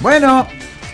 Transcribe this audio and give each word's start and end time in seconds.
Bueno. 0.00 0.46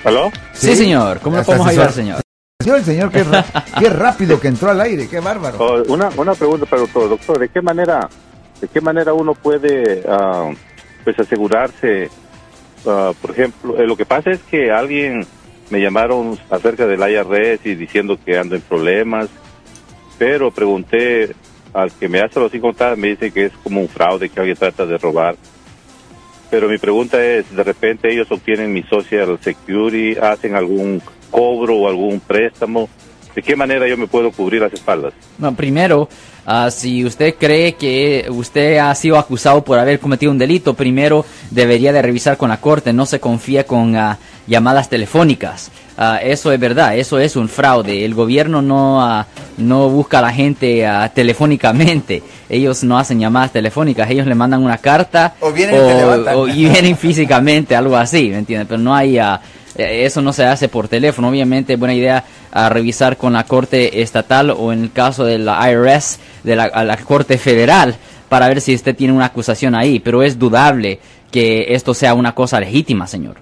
¿Aló? 0.05 0.31
Sí, 0.53 0.75
señor. 0.75 1.21
¿Cómo 1.21 1.43
podemos 1.43 1.69
ayudar, 1.69 1.89
asesor. 1.89 2.05
señor? 2.05 2.21
Señor, 2.61 2.79
el 2.79 2.85
señor, 2.85 3.11
qué, 3.79 3.91
rápido 3.91 4.41
que 4.41 4.49
entró 4.49 4.71
al 4.71 4.81
aire, 4.81 5.09
qué 5.09 5.21
bárbaro. 5.21 5.59
Oh, 5.59 5.83
una, 5.93 6.09
una 6.17 6.35
pregunta 6.35 6.67
para 6.67 6.83
el 6.83 6.89
doctor. 6.89 7.09
Doctor, 7.11 7.39
¿de 7.39 7.49
qué 7.49 7.63
manera, 7.63 8.09
de 8.61 8.69
qué 8.69 8.81
manera 8.81 9.13
uno 9.13 9.35
puede 9.35 10.03
ah, 10.09 10.51
pues 11.05 11.19
asegurarse? 11.19 12.11
ah, 12.87 13.13
por 13.21 13.31
ejemplo, 13.31 13.79
eh, 13.79 13.87
lo 13.87 13.97
que 13.97 14.05
pasa 14.05 14.31
es 14.31 14.41
que 14.43 14.73
alguien 14.73 15.25
me 15.71 15.81
llamaron 15.81 16.39
acerca 16.51 16.87
del 16.87 17.01
IRS 17.01 17.67
y 17.67 17.75
diciendo 17.75 18.19
que 18.25 18.37
ando 18.37 18.57
en 18.57 18.63
problemas, 18.63 19.29
pero 20.19 20.51
pregunté 20.51 21.35
al 21.73 21.93
que 21.93 22.09
me 22.09 22.21
hace 22.21 22.41
los 22.41 22.51
cinco 22.51 22.73
me 22.97 23.09
dice 23.09 23.31
que 23.31 23.47
es 23.47 23.53
como 23.63 23.81
un 23.81 23.89
fraude, 23.89 24.29
que 24.29 24.41
alguien 24.41 24.57
trata 24.57 24.87
de 24.87 24.97
robar. 24.99 25.37
Pero 26.51 26.69
mi 26.69 26.79
pregunta 26.79 27.25
es, 27.25 27.55
de 27.55 27.63
repente 27.63 28.13
ellos 28.13 28.31
obtienen 28.31 28.73
mi 28.73 28.83
Social 28.85 29.39
Security, 29.43 30.17
hacen 30.19 30.55
algún 30.55 31.03
cobro 31.31 31.77
o 31.77 31.89
algún 31.89 32.21
préstamo. 32.21 32.89
¿De 33.35 33.43
qué 33.43 33.55
manera 33.55 33.87
yo 33.87 33.99
me 33.99 34.07
puedo 34.07 34.33
cubrir 34.33 34.63
las 34.63 34.73
espaldas? 34.73 35.13
No, 35.37 35.55
primero, 35.55 36.09
ah, 36.47 36.71
si 36.71 37.05
usted 37.05 37.35
cree 37.39 37.75
que 37.75 38.25
usted 38.31 38.79
ha 38.79 38.95
sido 38.95 39.19
acusado 39.19 39.63
por 39.63 39.79
haber 39.79 40.01
cometido 40.01 40.33
un 40.33 40.39
delito, 40.39 40.73
primero 40.73 41.27
debería 41.51 41.93
de 41.93 42.01
revisar 42.01 42.39
con 42.39 42.49
la 42.49 42.61
corte. 42.61 42.95
No 42.95 43.05
se 43.05 43.21
confía 43.21 43.67
con 43.67 43.95
ah, 43.95 44.19
llamadas 44.47 44.89
telefónicas. 44.89 45.71
Ah, 45.99 46.19
eso 46.23 46.51
es 46.51 46.59
verdad, 46.59 46.97
eso 46.97 47.19
es 47.19 47.37
un 47.37 47.51
fraude. 47.51 48.07
El 48.07 48.15
gobierno 48.15 48.63
no, 48.63 49.27
no 49.59 49.89
busca 49.89 50.19
a 50.19 50.23
la 50.23 50.33
gente 50.33 50.87
ah, 50.87 51.11
telefónicamente. 51.15 52.23
Ellos 52.49 52.85
no 52.85 52.99
hacen 52.99 53.19
llamadas 53.21 53.53
telefónicas. 53.53 54.11
Ellos 54.11 54.27
le 54.27 54.35
mandan 54.35 54.63
una 54.63 54.79
carta 54.79 55.35
O 55.41 55.53
vienen 55.53 55.75
o- 56.37 56.49
y 56.49 56.69
vienen 56.69 56.97
físicamente, 56.97 57.75
algo 57.77 57.97
así, 57.97 58.29
¿me 58.31 58.39
entiendes? 58.39 58.69
Pero 58.69 58.81
no 58.81 58.95
hay... 58.95 59.19
ah, 59.19 59.41
eh, 59.77 60.05
eso 60.07 60.23
no 60.23 60.33
se 60.33 60.45
hace 60.45 60.69
por 60.69 60.89
teléfono. 60.89 61.29
Obviamente 61.29 61.77
buena 61.77 61.95
idea 61.95 62.25
a 62.53 62.69
revisar 62.69 63.17
con 63.17 63.33
la 63.35 63.45
Corte 63.45 64.01
Estatal 64.01 64.51
o 64.51 64.73
en 64.73 64.83
el 64.85 64.93
caso 64.93 65.25
de 65.25 65.39
la 65.39 65.71
IRS, 65.71 66.19
de 66.45 66.57
la, 66.57 66.65
a 66.65 66.83
la 66.85 66.97
Corte 66.97 67.37
Federal, 67.37 67.95
para 68.29 68.49
ver 68.49 68.61
si 68.63 68.75
usted 68.75 68.97
tiene 68.97 69.13
una 69.13 69.27
acusación 69.27 69.75
ahí. 69.75 70.01
Pero 70.01 70.23
es 70.23 70.39
dudable 70.39 70.99
que 71.31 71.67
esto 71.75 71.93
sea 71.93 72.15
una 72.15 72.35
cosa 72.35 72.59
legítima, 72.61 73.07
señor. 73.07 73.37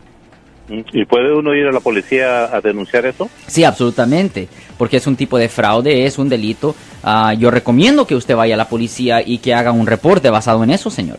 ¿Y 0.69 1.05
puede 1.05 1.34
uno 1.34 1.55
ir 1.55 1.67
a 1.67 1.73
la 1.73 1.81
policía 1.81 2.45
a 2.45 2.61
denunciar 2.61 3.05
eso? 3.05 3.29
Sí, 3.47 3.65
absolutamente, 3.65 4.48
porque 4.79 4.97
es 4.97 5.07
un 5.07 5.15
tipo 5.17 5.37
de 5.37 5.48
fraude, 5.51 6.07
es 6.07 6.19
un 6.19 6.29
delito. 6.29 6.75
Ah, 7.03 7.34
yo 7.34 7.51
recomiendo 7.51 8.07
que 8.07 8.15
usted 8.15 8.34
vaya 8.34 8.55
a 8.55 8.59
la 8.59 8.69
policía 8.69 9.20
y 9.25 9.39
que 9.39 9.53
haga 9.55 9.73
un 9.73 9.87
reporte 9.87 10.31
basado 10.31 10.65
en 10.65 10.70
eso, 10.70 10.89
señor. 10.91 11.19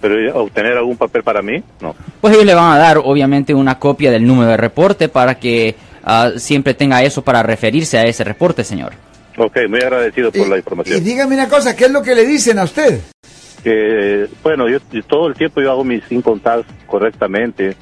¿Pero 0.00 0.40
obtener 0.40 0.76
algún 0.76 0.96
papel 0.96 1.24
para 1.24 1.42
mí? 1.42 1.62
No. 1.80 1.96
Pues 2.20 2.34
ellos 2.34 2.46
le 2.46 2.54
van 2.54 2.72
a 2.72 2.78
dar 2.78 2.98
obviamente 2.98 3.54
una 3.54 3.78
copia 3.78 4.10
del 4.12 4.24
número 4.26 4.50
de 4.50 4.56
reporte 4.56 5.08
para 5.08 5.36
que 5.36 5.74
ah, 6.04 6.30
siempre 6.36 6.74
tenga 6.74 7.02
eso 7.02 7.22
para 7.22 7.42
referirse 7.42 7.98
a 7.98 8.04
ese 8.04 8.22
reporte, 8.22 8.62
señor. 8.62 8.92
Ok, 9.36 9.56
muy 9.68 9.80
agradecido 9.80 10.30
por 10.30 10.46
Y- 10.46 10.50
la 10.50 10.56
Y 10.56 10.58
información. 10.60 11.02
dígame 11.04 11.34
una 11.34 11.48
cosa, 11.48 11.74
¿qué 11.74 11.86
es 11.86 11.90
lo 11.90 12.02
que 12.02 12.14
le 12.14 12.24
dicen 12.24 12.58
a 12.60 12.64
usted? 12.64 13.00
Que, 13.64 14.26
bueno, 14.44 14.68
yo, 14.68 14.78
yo 14.92 15.02
todo 15.02 15.26
el 15.26 15.34
tiempo 15.34 15.60
yo 15.60 15.72
hago 15.72 15.82
mis 15.82 16.04
cinco 16.08 16.30
contadas 16.30 16.64
correctamente, 16.86 17.74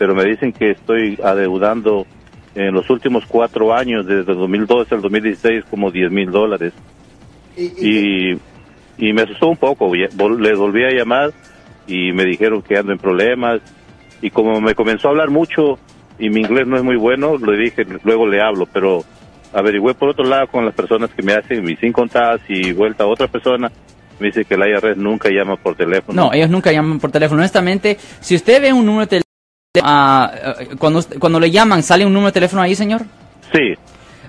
pero 0.00 0.14
me 0.14 0.24
dicen 0.24 0.50
que 0.50 0.70
estoy 0.70 1.18
adeudando 1.22 2.06
en 2.54 2.72
los 2.72 2.88
últimos 2.88 3.26
cuatro 3.28 3.74
años, 3.74 4.06
desde 4.06 4.32
el 4.32 4.38
2012 4.38 4.94
al 4.94 5.02
2016, 5.02 5.64
como 5.70 5.90
10 5.90 6.10
mil 6.10 6.30
dólares. 6.30 6.72
Y, 7.54 7.64
y- 7.64 8.32
Y, 8.98 9.08
y 9.08 9.12
me 9.12 9.22
asustó 9.22 9.48
un 9.48 9.58
poco. 9.58 9.94
Les 9.94 10.16
volví 10.16 10.84
a 10.84 10.90
llamar 10.90 11.32
y 11.86 12.12
me 12.12 12.24
dijeron 12.24 12.62
que 12.62 12.78
ando 12.78 12.92
en 12.92 12.98
problemas. 12.98 13.60
Y 14.22 14.30
como 14.30 14.58
me 14.62 14.74
comenzó 14.74 15.08
a 15.08 15.10
hablar 15.10 15.28
mucho 15.28 15.78
y 16.18 16.30
mi 16.30 16.40
inglés 16.40 16.66
no 16.66 16.76
es 16.78 16.82
muy 16.82 16.96
bueno, 16.96 17.36
le 17.36 17.58
dije, 17.58 17.84
luego 18.02 18.26
le 18.26 18.40
hablo, 18.40 18.66
pero 18.72 19.02
averigüé 19.52 19.92
por 19.94 20.08
otro 20.10 20.24
lado 20.24 20.46
con 20.48 20.64
las 20.64 20.74
personas 20.74 21.10
que 21.10 21.22
me 21.22 21.32
hacen 21.34 21.62
mis 21.62 21.78
cinco 21.78 22.00
contadas 22.00 22.40
y 22.48 22.72
vuelta 22.72 23.04
a 23.04 23.06
otra 23.06 23.26
persona. 23.28 23.70
Me 24.18 24.26
dice 24.26 24.44
que 24.44 24.56
la 24.56 24.66
IRS 24.68 24.96
nunca 24.98 25.30
llama 25.30 25.56
por 25.56 25.74
teléfono. 25.76 26.24
No, 26.24 26.32
ellos 26.32 26.50
nunca 26.50 26.70
llaman 26.72 26.98
por 27.00 27.10
teléfono. 27.10 27.40
Honestamente, 27.40 27.96
si 28.20 28.34
usted 28.34 28.60
ve 28.60 28.70
un 28.72 28.84
número 28.84 29.02
de 29.02 29.06
teléfono, 29.06 29.29
ah, 29.82 30.32
ah, 30.44 30.54
cuando, 30.78 31.00
cuando 31.20 31.38
le 31.38 31.50
llaman, 31.50 31.82
¿sale 31.82 32.04
un 32.04 32.12
número 32.12 32.28
de 32.28 32.32
teléfono 32.32 32.62
ahí, 32.62 32.74
señor? 32.74 33.02
Sí, 33.52 33.74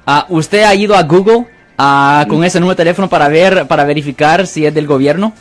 Ah, 0.05 0.25
¿Usted 0.29 0.63
ha 0.63 0.73
ido 0.73 0.95
a 0.95 1.03
Google 1.03 1.45
ah, 1.77 2.25
con 2.27 2.43
ese 2.43 2.59
número 2.59 2.73
de 2.75 2.83
teléfono 2.83 3.07
para 3.07 3.27
ver, 3.27 3.67
para 3.67 3.83
verificar 3.85 4.47
si 4.47 4.65
es 4.65 4.73
del 4.73 4.87
gobierno? 4.87 5.31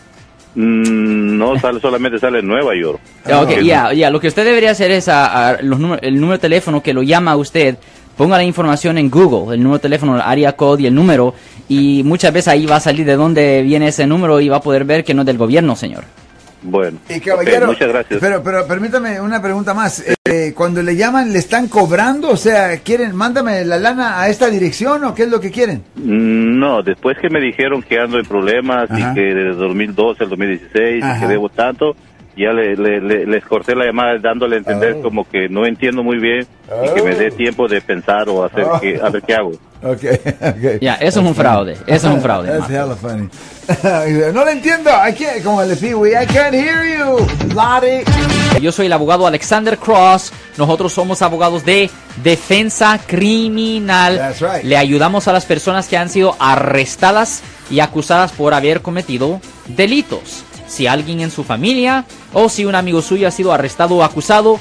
Mm, 0.54 1.38
no 1.38 1.58
sale, 1.58 1.80
solamente 1.80 2.18
sale 2.18 2.40
en 2.40 2.46
Nueva 2.46 2.74
York. 2.74 3.00
Ya, 3.62 3.92
ya, 3.94 4.10
lo 4.10 4.20
que 4.20 4.28
usted 4.28 4.44
debería 4.44 4.72
hacer 4.72 4.90
es 4.90 5.08
a, 5.08 5.50
a 5.50 5.62
los 5.62 5.80
el 6.02 6.14
número 6.14 6.32
de 6.32 6.38
teléfono 6.38 6.82
que 6.82 6.92
lo 6.92 7.02
llama 7.02 7.32
a 7.32 7.36
usted, 7.36 7.78
ponga 8.18 8.36
la 8.36 8.44
información 8.44 8.98
en 8.98 9.08
Google, 9.10 9.54
el 9.54 9.62
número 9.62 9.78
de 9.78 9.82
teléfono, 9.82 10.14
el 10.16 10.20
área 10.22 10.52
code 10.52 10.82
y 10.82 10.86
el 10.86 10.94
número, 10.94 11.34
y 11.68 12.02
muchas 12.04 12.32
veces 12.32 12.48
ahí 12.48 12.66
va 12.66 12.76
a 12.76 12.80
salir 12.80 13.06
de 13.06 13.16
dónde 13.16 13.62
viene 13.62 13.88
ese 13.88 14.06
número 14.06 14.40
y 14.40 14.48
va 14.50 14.58
a 14.58 14.62
poder 14.62 14.84
ver 14.84 15.04
que 15.04 15.14
no 15.14 15.22
es 15.22 15.26
del 15.26 15.38
gobierno, 15.38 15.74
señor. 15.74 16.04
Bueno, 16.62 16.98
y 17.08 17.20
caballero, 17.20 17.68
muchas 17.68 17.88
gracias. 17.88 18.20
Pero, 18.20 18.42
pero 18.42 18.66
permítame 18.66 19.20
una 19.20 19.40
pregunta 19.40 19.72
más. 19.72 20.04
Eh, 20.24 20.52
cuando 20.54 20.82
le 20.82 20.94
llaman, 20.94 21.32
¿le 21.32 21.38
están 21.38 21.68
cobrando? 21.68 22.28
O 22.30 22.36
sea, 22.36 22.76
¿quieren, 22.80 23.16
mándame 23.16 23.64
la 23.64 23.78
lana 23.78 24.20
a 24.20 24.28
esta 24.28 24.48
dirección 24.50 25.04
o 25.04 25.14
qué 25.14 25.22
es 25.22 25.30
lo 25.30 25.40
que 25.40 25.50
quieren? 25.50 25.82
Mm, 25.96 26.58
No, 26.58 26.82
después 26.82 27.16
que 27.18 27.30
me 27.30 27.40
dijeron 27.40 27.82
que 27.82 27.98
ando 27.98 28.18
en 28.18 28.26
problemas 28.26 28.90
Ajá. 28.90 29.12
y 29.12 29.14
que 29.14 29.20
desde 29.34 29.54
2012 29.54 30.24
al 30.24 30.30
2016 30.30 30.98
y 30.98 31.02
Ajá. 31.02 31.20
que 31.20 31.26
debo 31.32 31.48
tanto, 31.48 31.96
ya 32.36 32.52
le, 32.52 32.76
le- 32.76 33.00
le- 33.00 33.26
les 33.26 33.44
corté 33.44 33.74
la 33.74 33.86
llamada 33.86 34.18
dándole 34.18 34.56
a 34.56 34.58
entender 34.58 34.96
Oh. 34.98 35.02
como 35.02 35.28
que 35.28 35.48
no 35.48 35.64
entiendo 35.66 36.02
muy 36.02 36.18
bien 36.18 36.46
y 36.84 36.94
que 36.94 37.02
me 37.02 37.14
dé 37.14 37.28
Oh. 37.32 37.36
tiempo 37.36 37.68
de 37.68 37.80
pensar 37.80 38.28
o 38.28 38.44
hacer 38.44 38.64
Oh. 38.70 38.78
que, 38.80 39.00
a 39.02 39.08
ver 39.08 39.22
qué 39.22 39.34
hago. 39.34 39.52
Ok, 39.82 40.04
ok. 40.40 40.80
Ya, 40.80 40.94
eso 40.94 41.20
es 41.20 41.26
un 41.26 41.34
fraude, 41.34 41.72
eso 41.86 42.08
es 42.08 42.14
un 42.14 42.20
fraude. 42.22 42.48
That's 42.48 42.68
Marco. 42.68 42.72
hella 42.72 42.96
funny. 42.96 43.28
no 44.34 44.44
lo 44.44 44.50
entiendo. 44.50 44.90
I 44.90 45.12
can't, 45.14 45.42
como 45.42 45.62
el 45.62 45.76
Pee-wee, 45.76 46.10
I 46.12 46.26
can't 46.26 46.54
hear 46.54 46.84
you, 46.84 47.16
Lottie. 47.54 48.04
Yo 48.60 48.72
soy 48.72 48.86
el 48.86 48.92
abogado 48.92 49.26
Alexander 49.26 49.78
Cross. 49.78 50.32
Nosotros 50.58 50.92
somos 50.92 51.22
abogados 51.22 51.64
de 51.64 51.88
defensa 52.22 52.98
criminal. 53.06 54.16
That's 54.16 54.40
right. 54.40 54.64
Le 54.64 54.76
ayudamos 54.76 55.28
a 55.28 55.32
las 55.32 55.46
personas 55.46 55.88
que 55.88 55.96
han 55.96 56.08
sido 56.08 56.36
arrestadas 56.38 57.42
y 57.70 57.80
acusadas 57.80 58.32
por 58.32 58.52
haber 58.54 58.82
cometido 58.82 59.40
delitos. 59.68 60.44
Si 60.66 60.86
alguien 60.86 61.20
en 61.20 61.30
su 61.30 61.42
familia 61.42 62.04
o 62.32 62.48
si 62.48 62.64
un 62.64 62.74
amigo 62.74 63.02
suyo 63.02 63.26
ha 63.26 63.30
sido 63.32 63.52
arrestado 63.52 63.96
o 63.96 64.04
acusado, 64.04 64.60